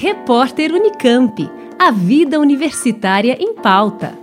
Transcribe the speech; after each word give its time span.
Repórter 0.00 0.72
Unicamp. 0.72 1.50
A 1.76 1.90
vida 1.90 2.38
universitária 2.38 3.36
em 3.40 3.52
pauta. 3.52 4.16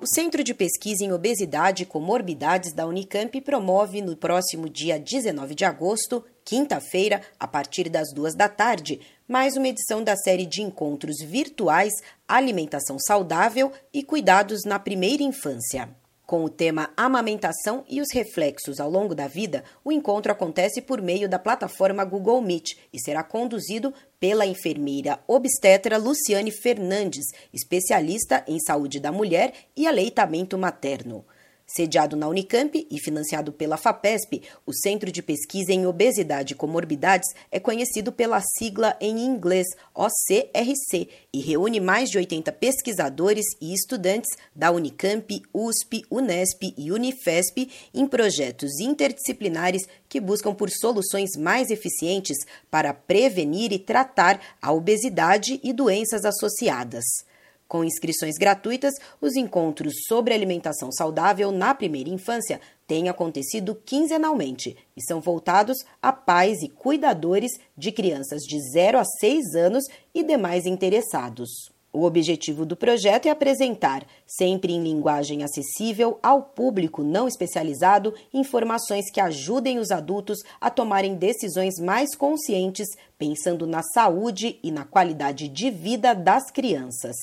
O 0.00 0.06
Centro 0.06 0.42
de 0.42 0.54
Pesquisa 0.54 1.04
em 1.04 1.12
Obesidade 1.12 1.82
e 1.82 1.86
Comorbidades 1.86 2.72
da 2.72 2.86
Unicamp 2.86 3.38
promove 3.42 4.00
no 4.00 4.16
próximo 4.16 4.66
dia 4.70 4.98
19 4.98 5.54
de 5.54 5.66
agosto, 5.66 6.24
quinta-feira, 6.42 7.20
a 7.38 7.46
partir 7.46 7.90
das 7.90 8.10
duas 8.10 8.34
da 8.34 8.48
tarde, 8.48 8.98
mais 9.28 9.58
uma 9.58 9.68
edição 9.68 10.02
da 10.02 10.16
série 10.16 10.46
de 10.46 10.62
encontros 10.62 11.16
virtuais 11.20 11.92
Alimentação 12.26 12.98
Saudável 12.98 13.70
e 13.92 14.02
Cuidados 14.02 14.62
na 14.64 14.78
Primeira 14.78 15.22
Infância. 15.22 15.99
Com 16.30 16.44
o 16.44 16.48
tema 16.48 16.90
Amamentação 16.96 17.84
e 17.88 18.00
os 18.00 18.06
reflexos 18.14 18.78
ao 18.78 18.88
longo 18.88 19.16
da 19.16 19.26
vida, 19.26 19.64
o 19.84 19.90
encontro 19.90 20.30
acontece 20.30 20.80
por 20.80 21.02
meio 21.02 21.28
da 21.28 21.40
plataforma 21.40 22.04
Google 22.04 22.40
Meet 22.40 22.78
e 22.92 23.00
será 23.00 23.24
conduzido 23.24 23.92
pela 24.20 24.46
enfermeira 24.46 25.18
obstetra 25.26 25.98
Luciane 25.98 26.52
Fernandes, 26.52 27.24
especialista 27.52 28.44
em 28.46 28.60
saúde 28.60 29.00
da 29.00 29.10
mulher 29.10 29.52
e 29.76 29.88
aleitamento 29.88 30.56
materno. 30.56 31.24
Sediado 31.72 32.16
na 32.16 32.26
Unicamp 32.26 32.84
e 32.90 32.98
financiado 32.98 33.52
pela 33.52 33.76
FAPESP, 33.76 34.42
o 34.66 34.72
Centro 34.72 35.12
de 35.12 35.22
Pesquisa 35.22 35.72
em 35.72 35.86
Obesidade 35.86 36.52
e 36.52 36.56
Comorbidades 36.56 37.28
é 37.48 37.60
conhecido 37.60 38.10
pela 38.10 38.40
sigla 38.40 38.96
em 39.00 39.20
inglês 39.24 39.68
OCRC 39.94 41.08
e 41.32 41.40
reúne 41.40 41.78
mais 41.78 42.10
de 42.10 42.18
80 42.18 42.50
pesquisadores 42.50 43.44
e 43.60 43.72
estudantes 43.72 44.36
da 44.52 44.72
Unicamp, 44.72 45.42
USP, 45.54 46.04
Unesp 46.10 46.74
e 46.76 46.90
Unifesp 46.90 47.70
em 47.94 48.04
projetos 48.04 48.80
interdisciplinares 48.80 49.86
que 50.08 50.20
buscam 50.20 50.52
por 50.52 50.70
soluções 50.70 51.36
mais 51.36 51.70
eficientes 51.70 52.38
para 52.68 52.92
prevenir 52.92 53.72
e 53.72 53.78
tratar 53.78 54.40
a 54.60 54.72
obesidade 54.72 55.60
e 55.62 55.72
doenças 55.72 56.24
associadas. 56.24 57.29
Com 57.70 57.84
inscrições 57.84 58.36
gratuitas, 58.36 58.94
os 59.20 59.36
encontros 59.36 59.92
sobre 60.08 60.34
alimentação 60.34 60.90
saudável 60.90 61.52
na 61.52 61.72
primeira 61.72 62.10
infância 62.10 62.60
têm 62.84 63.08
acontecido 63.08 63.76
quinzenalmente 63.86 64.76
e 64.96 65.00
são 65.04 65.20
voltados 65.20 65.78
a 66.02 66.12
pais 66.12 66.62
e 66.62 66.68
cuidadores 66.68 67.52
de 67.78 67.92
crianças 67.92 68.42
de 68.42 68.58
0 68.72 68.98
a 68.98 69.04
6 69.04 69.54
anos 69.54 69.84
e 70.12 70.24
demais 70.24 70.66
interessados. 70.66 71.48
O 71.92 72.04
objetivo 72.04 72.64
do 72.64 72.76
projeto 72.76 73.26
é 73.26 73.30
apresentar, 73.30 74.06
sempre 74.24 74.72
em 74.72 74.80
linguagem 74.80 75.42
acessível 75.42 76.20
ao 76.22 76.40
público 76.40 77.02
não 77.02 77.26
especializado, 77.26 78.14
informações 78.32 79.10
que 79.10 79.20
ajudem 79.20 79.80
os 79.80 79.90
adultos 79.90 80.38
a 80.60 80.70
tomarem 80.70 81.16
decisões 81.16 81.80
mais 81.80 82.14
conscientes, 82.14 82.86
pensando 83.18 83.66
na 83.66 83.82
saúde 83.82 84.60
e 84.62 84.70
na 84.70 84.84
qualidade 84.84 85.48
de 85.48 85.68
vida 85.68 86.14
das 86.14 86.48
crianças. 86.52 87.16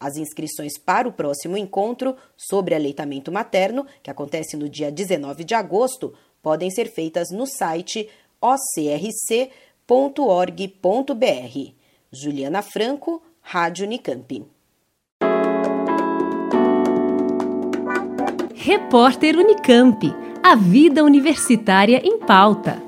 As 0.00 0.16
inscrições 0.16 0.78
para 0.78 1.06
o 1.06 1.12
próximo 1.12 1.58
encontro 1.58 2.16
sobre 2.34 2.74
aleitamento 2.74 3.30
materno, 3.30 3.86
que 4.02 4.10
acontece 4.10 4.56
no 4.56 4.70
dia 4.70 4.90
19 4.90 5.44
de 5.44 5.54
agosto, 5.54 6.14
podem 6.42 6.70
ser 6.70 6.90
feitas 6.90 7.30
no 7.30 7.46
site 7.46 8.08
ocrc.org.br. 8.40 9.84
Juliana 12.10 12.62
Franco, 12.62 13.22
Rádio 13.54 13.86
Unicamp. 13.86 14.44
Repórter 18.52 19.36
Unicamp. 19.36 20.12
A 20.42 20.56
vida 20.56 21.04
universitária 21.04 22.00
em 22.04 22.18
pauta. 22.18 22.83